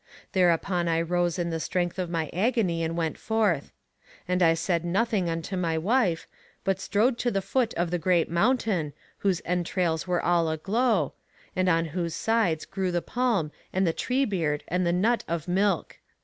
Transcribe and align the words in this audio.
Thereupon 0.33 0.87
I 0.87 0.99
rose 0.99 1.37
in 1.37 1.51
the 1.51 1.59
strength 1.59 1.99
of 1.99 2.09
my 2.09 2.27
agony 2.33 2.81
and 2.81 2.97
went 2.97 3.19
forth. 3.19 3.71
And 4.27 4.41
I 4.41 4.55
said 4.55 4.83
nothing 4.83 5.29
unto 5.29 5.55
my 5.55 5.77
wife, 5.77 6.25
but 6.63 6.79
strode 6.79 7.19
to 7.19 7.29
the 7.29 7.39
foot 7.39 7.75
of 7.75 7.91
the 7.91 7.99
great 7.99 8.27
mountain, 8.27 8.93
whose 9.19 9.43
entrails 9.45 10.07
were 10.07 10.19
all 10.19 10.49
aglow, 10.49 11.13
and 11.55 11.69
on 11.69 11.85
whose 11.93 12.15
sides 12.15 12.65
grew 12.65 12.91
the 12.91 13.03
palm 13.03 13.51
and 13.71 13.85
the 13.85 13.93
tree 13.93 14.25
bread 14.25 14.63
and 14.69 14.87
the 14.87 14.91
nut 14.91 15.23
of 15.27 15.47
milk. 15.47 15.99